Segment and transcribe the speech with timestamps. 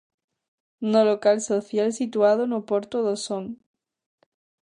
[0.79, 3.45] No local social situado no Porto do Son.